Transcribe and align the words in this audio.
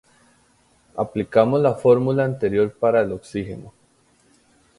Aplicamos 0.97 1.61
la 1.61 1.75
fórmula 1.75 2.25
anterior 2.25 2.73
para 2.73 3.01
el 3.01 3.11
oxígeno. 3.11 3.71